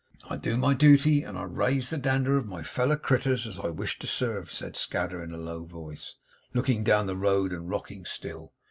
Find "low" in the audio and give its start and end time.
5.37-5.63